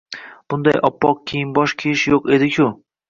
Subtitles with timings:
[0.53, 2.67] Bunday oppoq kiyim-bosh kiyish yo‘q edi-ku?